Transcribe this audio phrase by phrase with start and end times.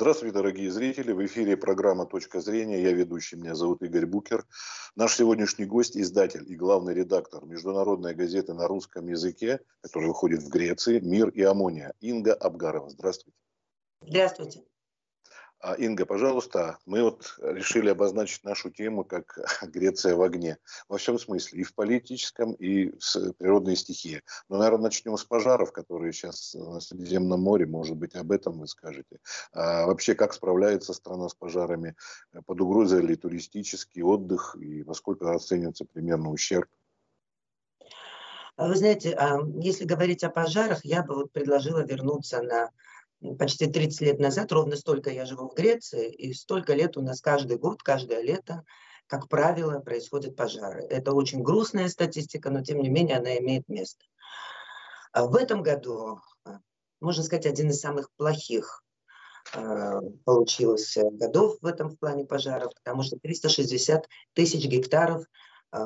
[0.00, 1.12] Здравствуйте, дорогие зрители.
[1.12, 2.82] В эфире программа «Точка зрения».
[2.82, 4.46] Я ведущий, меня зовут Игорь Букер.
[4.96, 10.48] Наш сегодняшний гость– издатель и главный редактор международной газеты на русском языке, которая выходит в
[10.48, 12.88] Греции «Мир и аммония» Инга Абгарова.
[12.88, 13.36] Здравствуйте.
[14.00, 14.62] Здравствуйте.
[15.62, 20.56] А, Инга, пожалуйста, мы вот решили обозначить нашу тему как Греция в огне.
[20.88, 24.22] Во всем смысле, и в политическом, и с природной стихии.
[24.48, 27.66] Но, наверное, начнем с пожаров, которые сейчас на Средиземном море.
[27.66, 29.18] Может быть, об этом вы скажете.
[29.52, 31.94] А вообще, как справляется страна с пожарами?
[32.46, 34.56] Под угрозой ли туристический отдых?
[34.58, 36.70] И во сколько оценивается примерно ущерб?
[38.56, 42.70] Вы знаете, а, если говорить о пожарах, я бы вот предложила вернуться на
[43.38, 47.20] почти 30 лет назад, ровно столько я живу в Греции, и столько лет у нас
[47.20, 48.64] каждый год, каждое лето,
[49.06, 50.84] как правило, происходят пожары.
[50.88, 54.04] Это очень грустная статистика, но тем не менее она имеет место.
[55.12, 56.60] А в этом году, а,
[57.00, 58.82] можно сказать, один из самых плохих
[59.52, 65.24] а, получилось годов в этом в плане пожаров, потому что 360 тысяч гектаров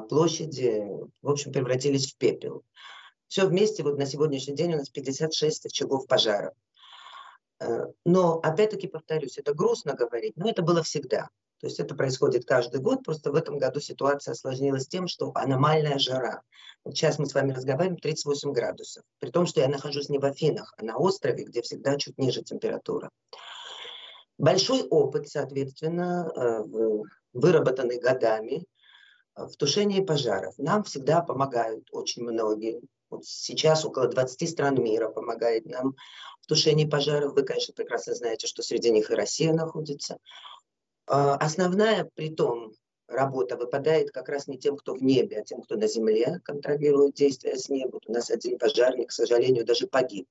[0.09, 0.87] площади,
[1.21, 2.65] в общем, превратились в пепел.
[3.29, 6.55] Все вместе вот на сегодняшний день у нас 56 очагов пожаров.
[7.61, 11.29] Э, но, опять-таки, повторюсь, это грустно говорить, но это было всегда.
[11.61, 15.99] То есть это происходит каждый год, просто в этом году ситуация осложнилась тем, что аномальная
[15.99, 16.43] жара.
[16.85, 20.25] Вот сейчас мы с вами разговариваем 38 градусов, при том, что я нахожусь не в
[20.27, 23.09] Афинах, а на острове, где всегда чуть ниже температура.
[24.37, 26.65] Большой опыт, соответственно, э,
[27.33, 28.67] выработанный годами
[29.37, 30.59] э, в тушении пожаров.
[30.59, 32.83] Нам всегда помогают очень многие.
[33.15, 35.97] Вот сейчас около 20 стран мира помогает нам
[36.41, 37.35] в тушении пожаров.
[37.35, 40.19] Вы, конечно, прекрасно знаете, что среди них и Россия находится.
[41.07, 42.73] А, основная, при том,
[43.09, 47.15] работа выпадает как раз не тем, кто в небе, а тем, кто на земле контролирует
[47.15, 48.01] действия с неба.
[48.07, 50.29] У нас один пожарник, к сожалению, даже погиб.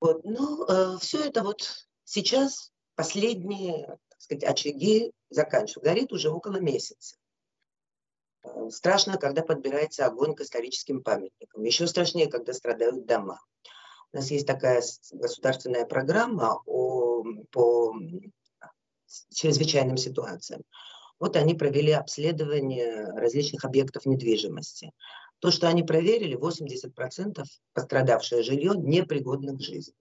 [0.00, 0.24] Вот.
[0.24, 5.84] Но э, все это вот сейчас последние так сказать, очаги заканчивают.
[5.84, 7.16] Горит уже около месяца.
[8.44, 11.62] Э, страшно, когда подбирается огонь к историческим памятникам.
[11.64, 13.40] Еще страшнее, когда страдают дома.
[14.12, 14.82] У нас есть такая
[15.12, 17.94] государственная программа о, по
[19.32, 20.62] чрезвычайным ситуациям.
[21.18, 24.92] Вот они провели обследование различных объектов недвижимости.
[25.38, 29.94] То, что они проверили, 80% пострадавшее жилье непригодно к жизни.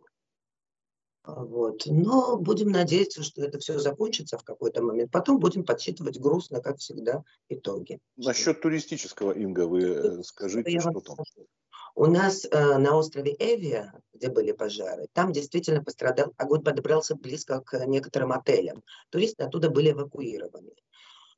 [1.24, 1.84] Вот.
[1.86, 5.12] Но будем надеяться, что это все закончится в какой-то момент.
[5.12, 8.00] Потом будем подсчитывать грустно, как всегда, итоги.
[8.18, 11.18] Насчет туристического, Инга, вы э, скажите, что там?
[11.24, 11.48] Скажу.
[11.94, 17.60] У нас э, на острове Эвия, где были пожары, там действительно пострадал, огонь подобрался близко
[17.62, 18.82] к некоторым отелям.
[19.10, 20.72] Туристы оттуда были эвакуированы.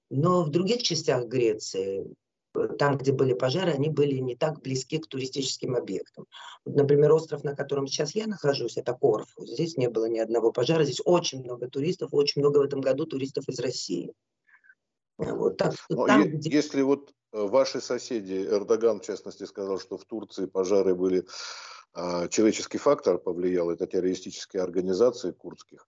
[0.09, 2.05] Но в других частях Греции,
[2.77, 6.25] там, где были пожары, они были не так близки к туристическим объектам.
[6.65, 9.45] Например, остров, на котором сейчас я нахожусь, это Корфу.
[9.45, 13.05] Здесь не было ни одного пожара, здесь очень много туристов, очень много в этом году
[13.05, 14.13] туристов из России.
[15.17, 16.49] Вот так, там, где...
[16.49, 21.25] Если вот Э, ваши соседи, Эрдоган в частности сказал, что в Турции пожары были
[21.93, 25.87] а, человеческий фактор повлиял, это террористические организации курдских.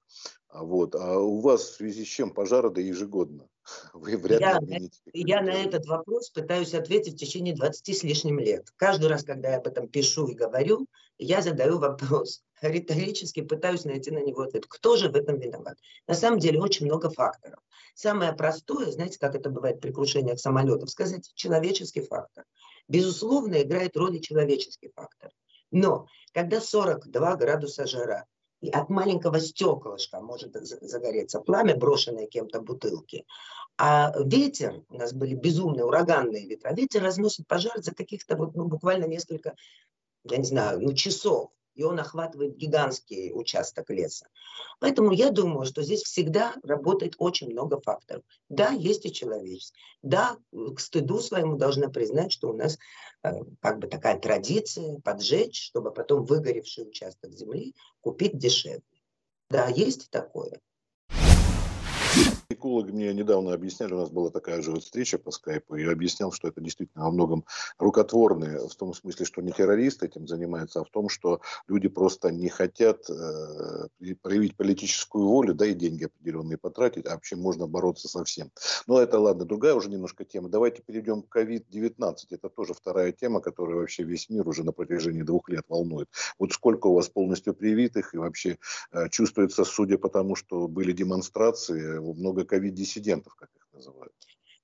[0.50, 0.96] А вот.
[0.96, 3.48] А у вас в связи с чем пожары да ежегодно?
[3.94, 8.40] Вы вряд я, ли Я на этот вопрос пытаюсь ответить в течение 20 с лишним
[8.40, 8.68] лет.
[8.78, 12.44] Каждый раз, когда я об этом пишу и говорю, я задаю вопрос.
[12.62, 14.66] Риторически пытаюсь найти на него ответ.
[14.68, 15.78] Кто же в этом виноват?
[16.08, 17.60] На самом деле очень много факторов.
[17.96, 22.46] Самое простое, знаете, как это бывает при крушениях самолетов, сказать человеческий фактор.
[22.88, 25.32] Безусловно, играет роль и человеческий фактор.
[25.72, 28.26] Но когда 42 градуса жара,
[28.62, 33.26] и от маленького стеклышка может загореться пламя, брошенное кем-то бутылки,
[33.78, 38.66] а ветер, у нас были безумные ураганные ветра, ветер разносит пожар за каких-то вот, ну,
[38.66, 39.56] буквально несколько,
[40.24, 44.28] я не знаю, ну, часов и он охватывает гигантский участок леса.
[44.80, 48.24] Поэтому я думаю, что здесь всегда работает очень много факторов.
[48.50, 49.80] Да, есть и человеческий.
[50.02, 52.78] Да, к стыду своему должна признать, что у нас
[53.24, 53.31] э,
[53.62, 58.81] как бы такая традиция поджечь, чтобы потом выгоревший участок земли купить дешевле.
[59.50, 60.59] Да, есть такое.
[62.65, 66.31] Экологи мне недавно объясняли, у нас была такая же вот встреча по скайпу, и объяснял,
[66.31, 67.45] что это действительно во многом
[67.77, 72.31] рукотворные, в том смысле, что не террористы этим занимаются, а в том, что люди просто
[72.31, 78.07] не хотят э, проявить политическую волю, да, и деньги определенные потратить, а вообще можно бороться
[78.07, 78.50] со всем.
[78.88, 80.50] Но это, ладно, другая уже немножко тема.
[80.50, 82.15] Давайте перейдем к COVID-19.
[82.31, 86.09] Это тоже вторая тема, которая вообще весь мир уже на протяжении двух лет волнует.
[86.39, 88.57] Вот сколько у вас полностью привитых, и вообще
[88.91, 94.13] э, чувствуется, судя по тому, что были демонстрации, много ковид-диссидентов, как их называют?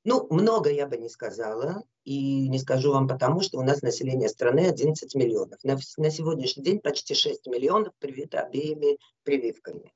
[0.03, 4.29] Ну, много я бы не сказала, и не скажу вам потому, что у нас население
[4.29, 5.59] страны 11 миллионов.
[5.63, 9.93] На, на сегодняшний день почти 6 миллионов привито обеими прививками.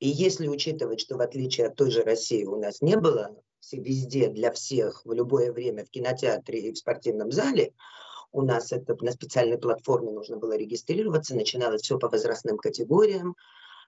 [0.00, 3.30] И если учитывать, что в отличие от той же России у нас не было
[3.72, 7.74] везде для всех в любое время в кинотеатре и в спортивном зале,
[8.32, 13.36] у нас это на специальной платформе нужно было регистрироваться, начиналось все по возрастным категориям,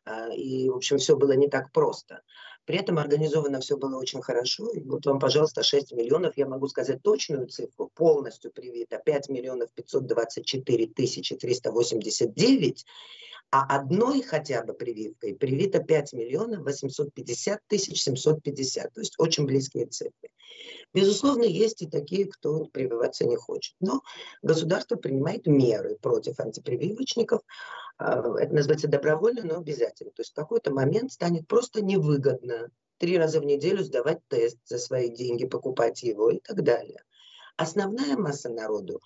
[0.05, 2.23] а, и, в общем, все было не так просто.
[2.67, 4.71] При этом организовано все было очень хорошо.
[4.71, 9.71] И вот вам, пожалуйста, 6 миллионов, я могу сказать точную цифру, полностью привито 5 миллионов
[9.75, 12.85] 524 тысячи 389,
[13.53, 19.87] а одной хотя бы прививкой привито 5 миллионов 850 тысяч 750, то есть очень близкие
[19.87, 20.31] цифры.
[20.93, 23.75] Безусловно, есть и такие, кто прививаться не хочет.
[23.81, 24.03] Но
[24.43, 27.43] государство принимает меры против антипрививочников.
[28.00, 30.11] А, это называется добровольно, но обязательно.
[30.12, 34.79] То есть в какой-то момент станет просто невыгодно три раза в неделю сдавать тест за
[34.79, 37.05] свои деньги, покупать его и так далее.
[37.58, 39.00] Основная масса народу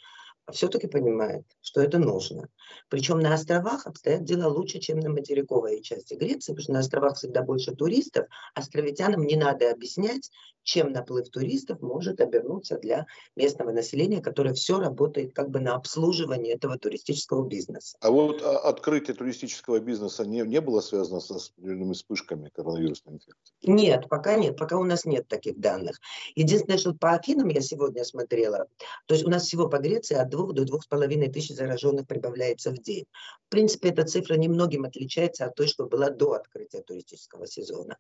[0.52, 2.49] все-таки понимает, что это нужно.
[2.88, 7.17] Причем на островах обстоят дела лучше, чем на материковой части Греции, потому что на островах
[7.17, 8.26] всегда больше туристов.
[8.55, 10.31] Островитянам не надо объяснять,
[10.64, 13.06] чем наплыв туристов может обернуться для
[13.37, 17.96] местного населения, которое все работает как бы на обслуживание этого туристического бизнеса.
[18.00, 23.55] А вот а, открытие туристического бизнеса не, не было связано с определенными вспышками коронавирусной инфекции?
[23.62, 26.00] Нет, пока нет, пока у нас нет таких данных.
[26.35, 28.67] Единственное, что по Афинам я сегодня смотрела,
[29.06, 32.07] то есть у нас всего по Греции от двух до двух с половиной тысяч зараженных
[32.07, 33.07] прибавляется в день.
[33.47, 37.97] В принципе, эта цифра немногим отличается от той, что была до открытия туристического сезона.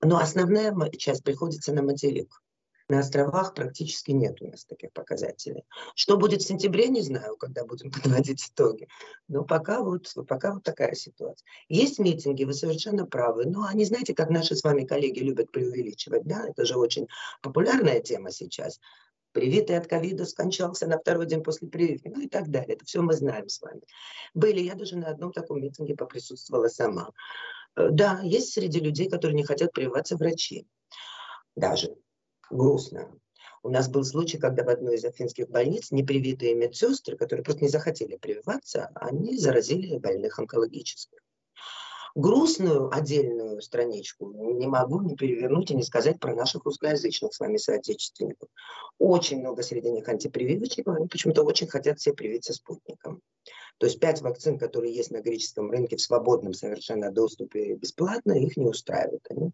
[0.00, 2.42] Но основная часть приходится на материк.
[2.88, 5.64] На островах практически нет у нас таких показателей.
[5.96, 8.88] Что будет в сентябре, не знаю, когда будем подводить итоги.
[9.28, 11.44] Но пока вот, пока вот такая ситуация.
[11.68, 13.44] Есть митинги, вы совершенно правы.
[13.46, 16.24] Но они, знаете, как наши с вами коллеги любят преувеличивать.
[16.24, 16.46] Да?
[16.48, 17.08] Это же очень
[17.42, 18.78] популярная тема сейчас
[19.36, 22.74] привитый от ковида скончался на второй день после прививки, ну и так далее.
[22.74, 23.82] Это все мы знаем с вами.
[24.32, 27.10] Были, я даже на одном таком митинге поприсутствовала сама.
[27.76, 30.66] Э, да, есть среди людей, которые не хотят прививаться врачи.
[31.54, 31.94] Даже.
[32.48, 33.12] Грустно.
[33.62, 37.68] У нас был случай, когда в одной из афинских больниц непривитые медсестры, которые просто не
[37.68, 41.25] захотели прививаться, они заразили больных онкологических
[42.16, 47.58] грустную отдельную страничку не могу не перевернуть и не сказать про наших русскоязычных с вами
[47.58, 48.48] соотечественников.
[48.98, 53.20] Очень много среди них антипрививочников, они почему-то очень хотят все привиться спутником.
[53.78, 58.56] То есть пять вакцин, которые есть на греческом рынке в свободном совершенно доступе бесплатно, их
[58.56, 59.22] не устраивают.
[59.28, 59.52] Они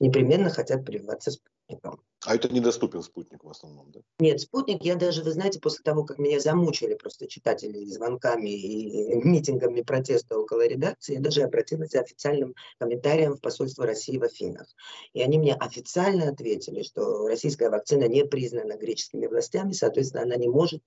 [0.00, 2.01] непременно хотят прививаться спутником.
[2.24, 4.00] А это недоступен спутник в основном, да?
[4.20, 9.14] Нет, спутник, я даже, вы знаете, после того, как меня замучили просто читатели звонками и
[9.16, 14.68] митингами протеста около редакции, я даже обратилась за официальным комментарием в посольство России в Афинах.
[15.14, 20.48] И они мне официально ответили, что российская вакцина не признана греческими властями, соответственно, она не
[20.48, 20.82] может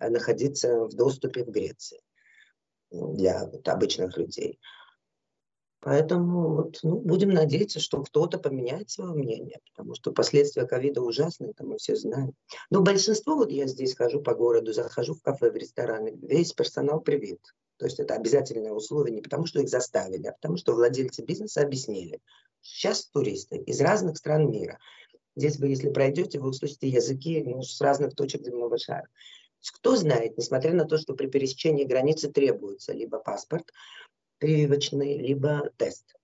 [0.00, 2.00] э, находиться в доступе в Греции
[2.90, 4.58] для вот, обычных людей.
[5.82, 11.50] Поэтому вот, ну, будем надеяться, что кто-то поменяет свое мнение, потому что последствия ковида ужасные,
[11.50, 12.34] это мы все знаем.
[12.70, 17.00] Но большинство, вот я здесь хожу по городу, захожу в кафе, в рестораны, весь персонал
[17.00, 17.40] привит.
[17.78, 21.62] То есть это обязательное условие не потому, что их заставили, а потому что владельцы бизнеса
[21.62, 22.20] объяснили.
[22.60, 24.78] Сейчас туристы из разных стран мира.
[25.34, 29.08] Здесь вы, если пройдете, вы услышите языки ну, с разных точек земного шара.
[29.74, 33.72] Кто знает, несмотря на то, что при пересечении границы требуется либо паспорт,
[34.42, 36.16] прививочный, либо тест.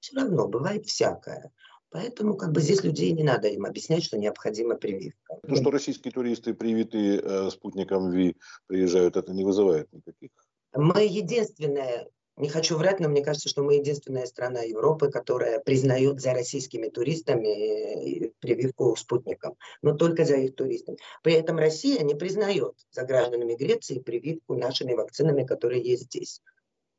[0.00, 1.52] Все равно бывает всякое.
[1.90, 5.36] Поэтому как бы здесь людей не надо им объяснять, что необходима прививка.
[5.46, 10.30] То, что российские туристы, привитые э, спутником ВИ, приезжают, это не вызывает никаких?
[10.74, 16.20] Мы единственная, не хочу врать, но мне кажется, что мы единственная страна Европы, которая признает
[16.20, 20.98] за российскими туристами э, прививку спутником, но только за их туристами.
[21.22, 26.42] При этом Россия не признает за гражданами Греции прививку нашими вакцинами, которые есть здесь.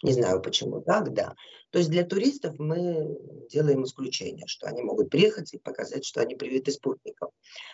[0.01, 1.35] Не знаю почему так, да.
[1.71, 3.17] То есть для туристов мы
[3.49, 7.29] делаем исключение, что они могут приехать и показать, что они привиты спутником.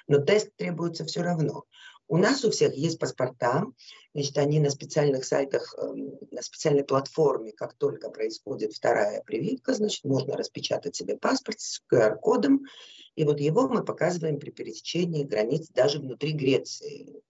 [0.08, 1.66] Но тест требуется все равно.
[2.08, 3.66] У нас у всех есть паспорта,
[4.14, 10.04] значит, они на специальных сайтах, эм, на специальной платформе, как только происходит вторая прививка, значит,
[10.04, 12.62] можно распечатать себе паспорт с QR-кодом,
[13.16, 17.22] и вот его мы показываем при пересечении границ даже внутри Греции.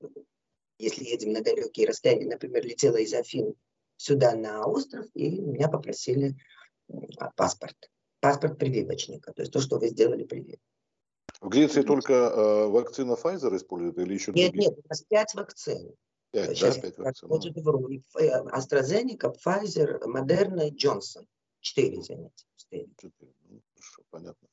[0.77, 3.55] Если едем на далекие расстояния, например, летела из Афин
[3.97, 6.35] сюда на остров, и меня попросили
[7.17, 7.75] а, паспорт.
[8.19, 10.63] Паспорт прививочника, то есть то, что вы сделали прививку.
[11.41, 14.69] В Греции только э, вакцина Pfizer используют или еще Нет, другие?
[14.69, 15.93] нет, у нас пять вакцин.
[16.31, 17.29] Пять, да, пять вакцин.
[18.51, 21.25] AstraZeneca, Pfizer, Moderna и Johnson.
[21.59, 22.45] Четыре, извините.
[22.55, 22.87] Четыре.
[23.03, 23.11] Ну,
[23.85, 24.47] хорошо, понятно.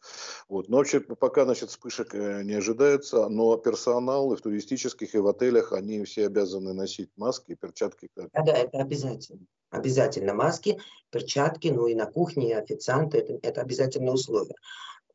[0.49, 0.69] Вот.
[0.69, 5.27] Но вообще пока значит, вспышек э, не ожидается, но персонал и в туристических, и в
[5.27, 8.09] отелях, они все обязаны носить маски и перчатки.
[8.17, 9.47] Да, да, это обязательно.
[9.71, 10.79] Обязательно маски,
[11.11, 14.55] перчатки, ну и на кухне официанты, это, это обязательное условие.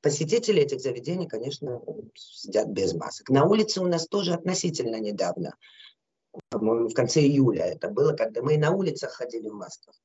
[0.02, 1.82] Посетители этих заведений, конечно,
[2.16, 3.30] сидят без масок.
[3.30, 5.56] На улице у нас тоже относительно недавно,
[6.50, 9.96] по-моему, в конце июля это было, когда мы на улицах ходили в масках.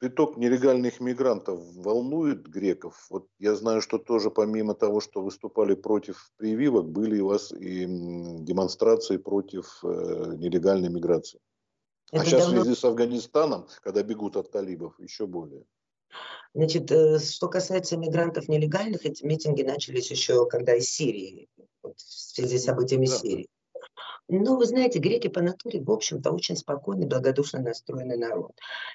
[0.00, 3.06] Приток нелегальных мигрантов волнует греков.
[3.10, 7.84] Вот я знаю, что тоже помимо того, что выступали против прививок, были у вас и
[7.86, 11.38] демонстрации против э, нелегальной миграции.
[12.12, 12.60] А это а сейчас давно...
[12.60, 15.66] в связи с Афганистаном, когда бегут от талибов, еще более.
[16.54, 21.46] Значит, э, что касается мигрантов нелегальных, эти митинги начались еще когда из Сирии,
[21.82, 23.16] вот, в связи с событиями да.
[23.18, 23.48] Сирии.
[24.32, 28.52] Ну, вы знаете, греки по натуре, в общем-то, очень спокойный, благодушно настроенный народ.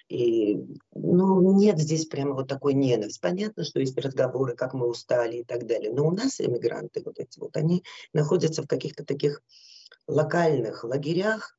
[0.07, 0.57] И,
[0.93, 3.19] ну, нет здесь прямо вот такой ненависти.
[3.19, 5.91] Понятно, что есть разговоры, как мы устали и так далее.
[5.91, 9.41] Но у нас иммигранты вот эти вот, они находятся в каких-то таких
[10.07, 11.57] локальных лагерях,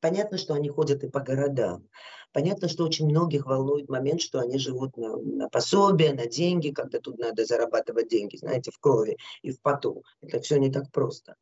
[0.00, 1.88] Понятно, что они ходят и по городам.
[2.32, 7.00] Понятно, что очень многих волнует момент, что они живут на, на пособие, на деньги, когда
[7.00, 10.04] тут надо зарабатывать деньги, знаете, в крови и в поту.
[10.20, 11.34] Это все не так просто.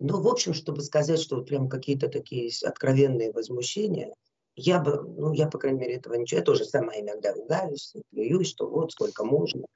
[0.00, 4.14] Но, в общем, чтобы сказать, что вот прям какие-то такие откровенные возмущения,
[4.56, 8.48] я бы, ну, я, по крайней мере, этого ничего, я тоже сама иногда ругаюсь, плююсь,
[8.48, 9.66] что вот сколько можно.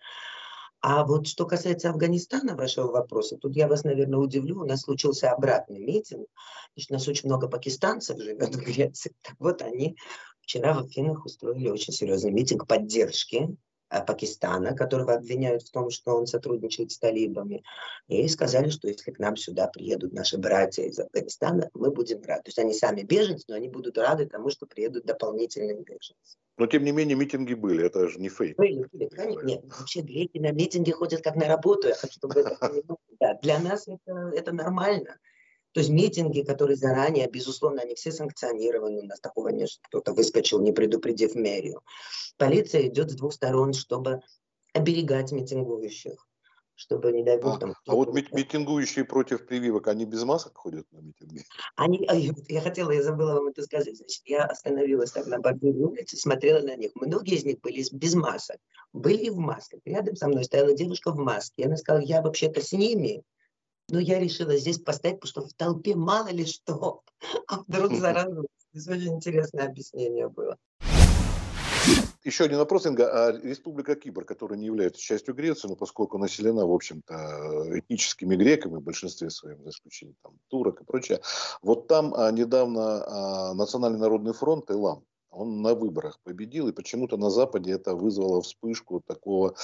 [0.81, 4.61] А вот что касается Афганистана, вашего вопроса, тут я вас, наверное, удивлю.
[4.61, 6.27] У нас случился обратный митинг.
[6.75, 9.15] Значит, у нас очень много пакистанцев живет в Греции.
[9.23, 9.97] Так вот, они
[10.41, 13.57] вчера в Афинах устроили очень серьезный митинг поддержки
[14.01, 17.63] Пакистана, которого обвиняют в том, что он сотрудничает с талибами,
[18.09, 22.43] и сказали, что если к нам сюда приедут наши братья из Афганистана, мы будем рады.
[22.43, 26.39] То есть они сами беженцы, но они будут рады тому, что приедут дополнительные беженцы.
[26.57, 28.57] Но тем не менее митинги были, это же не фейк.
[28.57, 29.47] Были, были, конечно.
[29.47, 32.57] Нет, вообще греки на митинги ходят как на работу, я хочу, чтобы это
[33.21, 35.19] да, Для нас это, это нормально.
[35.75, 40.13] То есть митинги, которые заранее, безусловно, они все санкционированы, у нас такого нет, что кто-то
[40.13, 41.83] выскочил, не предупредив мэрию.
[42.37, 44.21] Полиция идет с двух сторон, чтобы
[44.73, 46.15] оберегать митингующих
[46.77, 47.75] чтобы, не дай бог, а, там...
[47.87, 51.45] А вот митингующие против прививок, они без масок ходят на митинги?
[51.77, 52.07] Они,
[52.49, 53.97] я хотела, я забыла вам это сказать.
[53.97, 56.91] Значит, я остановилась так на Бордюре улице, смотрела на них.
[56.97, 58.59] Многие из них были без масок.
[58.93, 59.81] Были в масках.
[59.85, 61.65] Рядом со мной стояла девушка в маске.
[61.65, 63.23] Она сказала, я вообще-то с ними.
[63.91, 67.03] Но я решила здесь поставить, потому что в толпе мало ли что.
[67.49, 68.47] А вдруг заразу.
[68.75, 70.59] Это очень интересное объяснение было.
[72.25, 73.29] Еще один вопрос, Инга.
[73.29, 78.77] А Республика Кипр, которая не является частью Греции, но поскольку населена, в общем-то, этническими греками,
[78.77, 81.21] в большинстве своем, за исключением там, турок и прочее,
[81.61, 87.17] вот там а, недавно а, Национальный народный фронт, Илам, он на выборах победил, и почему-то
[87.17, 89.55] на Западе это вызвало вспышку такого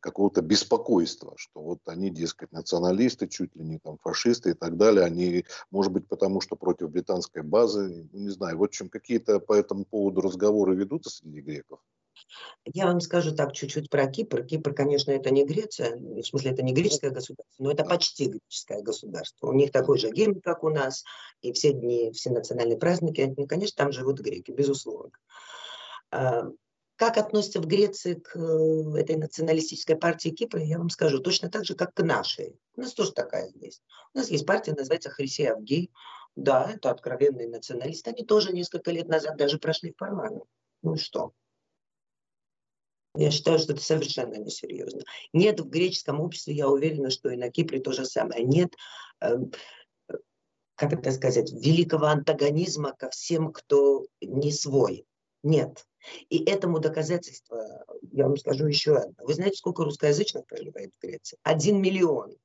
[0.00, 5.04] какого-то беспокойства, что вот они, дескать, националисты, чуть ли не там фашисты и так далее,
[5.04, 9.84] они, может быть, потому что против британской базы, не знаю, вот чем какие-то по этому
[9.84, 11.80] поводу разговоры ведутся среди греков?
[12.64, 14.44] Я вам скажу так чуть-чуть про Кипр.
[14.44, 18.82] Кипр, конечно, это не Греция, в смысле, это не греческое государство, но это почти греческое
[18.82, 19.48] государство.
[19.48, 21.04] У них такой же гимн, как у нас,
[21.40, 25.12] и все дни, все национальные праздники, ну, конечно, там живут греки, безусловно.
[26.10, 26.44] А,
[26.98, 31.64] как относятся в Греции к э, этой националистической партии Кипра, я вам скажу, точно так
[31.64, 32.58] же, как к нашей.
[32.74, 33.82] У нас тоже такая есть.
[34.14, 35.92] У нас есть партия, называется Хрисия Авгей.
[36.34, 38.10] Да, это откровенные националисты.
[38.10, 40.42] Они тоже несколько лет назад даже прошли в парламент.
[40.82, 41.32] Ну и что?
[43.18, 45.02] Я считаю, что это совершенно несерьезно.
[45.32, 48.44] Нет в греческом обществе, я уверена, что и на Кипре то же самое.
[48.44, 48.74] Нет,
[49.20, 49.38] э,
[50.76, 55.04] как это сказать, великого антагонизма ко всем, кто не свой.
[55.42, 55.84] Нет.
[56.28, 59.24] И этому доказательство, я вам скажу еще одно.
[59.24, 61.38] Вы знаете, сколько русскоязычных проживает в Греции?
[61.42, 62.36] Один миллион.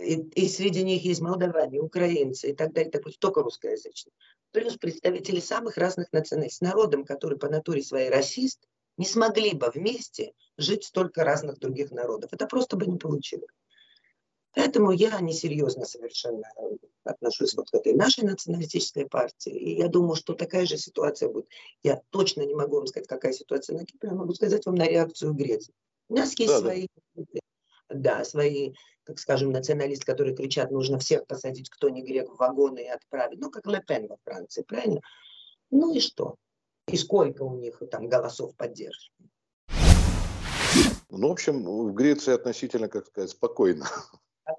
[0.00, 4.12] И, и среди них есть молдаване, украинцы и так далее, так вот только русскоязычные.
[4.52, 6.58] Плюс представители самых разных национальностей.
[6.58, 8.60] С народом, который по натуре своей расист,
[8.96, 12.32] не смогли бы вместе жить столько разных других народов.
[12.32, 13.50] Это просто бы не получилось.
[14.54, 16.42] Поэтому я несерьезно совершенно
[17.04, 19.52] отношусь вот к этой нашей националистической партии.
[19.52, 21.46] И я думаю, что такая же ситуация будет.
[21.82, 24.86] Я точно не могу вам сказать, какая ситуация на Кипре, я могу сказать вам на
[24.86, 25.72] реакцию Греции.
[26.08, 27.40] У нас есть да, свои да
[27.90, 28.72] да, свои,
[29.10, 33.40] как скажем, националисты, которые кричат, нужно всех посадить, кто не грек, в вагоны и отправить.
[33.40, 35.00] Ну, как Лепен во Франции, правильно?
[35.70, 36.36] Ну и что?
[36.86, 39.12] И сколько у них там голосов поддержки?
[41.10, 43.86] Ну, в общем, в Греции относительно, как сказать, спокойно.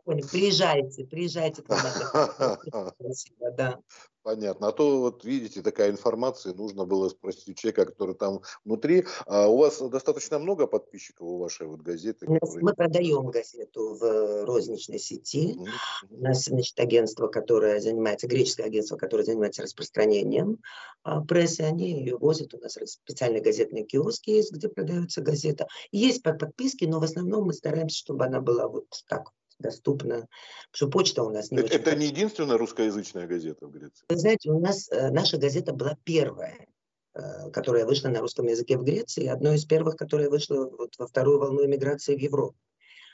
[0.03, 0.27] Понял.
[0.29, 1.79] Приезжайте, приезжайте к нам.
[3.00, 3.79] Спасибо, да.
[4.24, 4.67] Понятно.
[4.67, 9.05] А то вот видите, такая информация, нужно было спросить у человека, который там внутри.
[9.25, 12.27] А у вас достаточно много подписчиков у вашей вот газеты?
[12.27, 12.63] Которые...
[12.63, 15.55] Мы продаем газету в розничной сети.
[15.55, 16.08] Mm-hmm.
[16.12, 20.60] У нас, значит, агентство, которое занимается, греческое агентство, которое занимается распространением
[21.03, 22.53] а, прессы, они ее возят.
[22.53, 25.67] У нас специальные газетные киоски есть, где продается газета.
[25.91, 29.31] Есть под подписки, но в основном мы стараемся, чтобы она была вот так
[29.62, 30.15] доступна.
[30.15, 30.27] Потому
[30.74, 34.06] что почта у нас не Это, это не единственная русскоязычная газета в Греции?
[34.10, 36.68] Вы знаете, у нас э, наша газета была первая,
[37.13, 41.08] э, которая вышла на русском языке в Греции, одной из первых, которая вышла вот во
[41.08, 42.58] вторую волну эмиграции в Европу.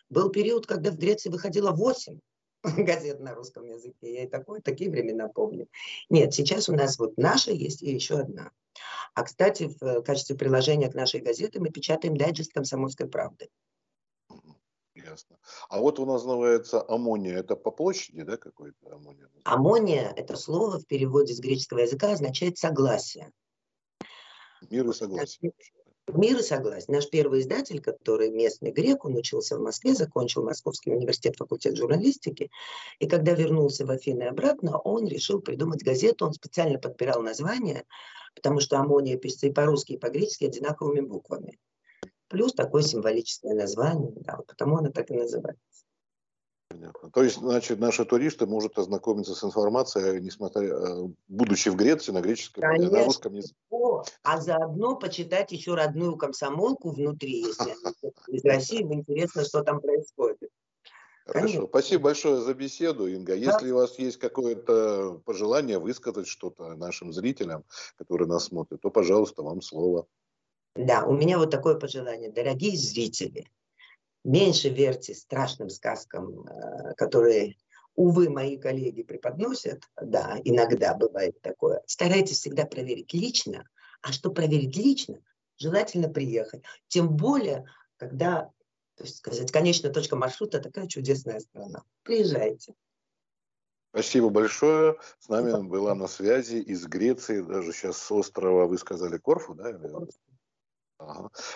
[0.09, 2.19] Был период, когда в Греции выходило 8
[2.77, 4.13] газет на русском языке.
[4.13, 5.67] Я и такой, такие времена помню.
[6.09, 8.51] Нет, сейчас у нас вот наша есть и еще одна.
[9.13, 13.49] А, кстати, в качестве приложения к нашей газете мы печатаем дайджест «Комсомольской правды».
[15.17, 15.39] Ясно.
[15.69, 17.39] А вот у нас называется аммония.
[17.39, 19.27] Это по площади, да, какой-то аммония?
[19.45, 23.31] Аммония– это слово в переводе с греческого языка означает «согласие».
[24.69, 25.53] Мир и согласие.
[26.13, 26.95] Мир и согласие.
[26.95, 32.51] Наш первый издатель, который местный грек, он учился в Москве, закончил Московский университет, факультет журналистики.
[32.99, 36.27] И когда вернулся в Афины обратно, он решил придумать газету.
[36.27, 37.85] Он специально подбирал название,
[38.35, 41.57] потому что аммония пишется и по-русски, и по-гречески одинаковыми буквами
[42.27, 45.61] плюс такое символическое название, да, вот потому оно так и называется.
[46.69, 47.09] Понятно.
[47.11, 52.19] То есть, значит, наши туристы могут ознакомиться с информацией, несмотря, э, будучи в Греции, на
[52.19, 52.97] греческом, Конечно.
[52.97, 53.55] на русском языке.
[53.69, 57.73] О, а заодно почитать еще родную комсомолку внутри, если
[58.27, 60.49] из России, интересно, что там происходит.
[61.25, 61.45] Хорошо.
[61.45, 61.67] Конечно.
[61.67, 63.35] Спасибо большое за беседу, Инга.
[63.35, 63.75] Если да.
[63.75, 67.63] у вас есть какое-то пожелание высказать что-то нашим зрителям,
[67.97, 70.05] которые нас смотрят, то, пожалуйста, вам слово.
[70.77, 72.31] Да, у меня вот такое пожелание.
[72.31, 73.47] Дорогие зрители,
[74.23, 77.55] меньше верьте страшным сказкам, э, которые,
[77.95, 79.83] увы, мои коллеги преподносят.
[79.99, 81.81] Да, иногда бывает такое.
[81.87, 83.67] Старайтесь всегда проверить лично.
[84.01, 85.19] А что проверить лично?
[85.57, 86.61] Желательно приехать.
[86.87, 87.65] Тем более,
[87.97, 88.51] когда,
[88.95, 91.83] то есть сказать, конечная точка маршрута такая чудесная страна.
[92.03, 92.75] Приезжайте.
[93.89, 94.97] Спасибо большое.
[95.17, 99.71] С нами была на связи из Греции, даже сейчас с острова, вы сказали, Корфу, да?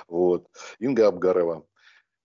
[0.08, 0.48] Вот.
[0.80, 1.66] Инга Абгарова,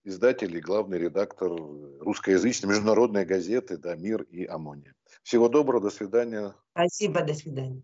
[0.03, 4.93] издатель и главный редактор русскоязычной международной газеты «Да, мир и Амония».
[5.23, 6.55] Всего доброго, до свидания.
[6.71, 7.83] Спасибо, до свидания.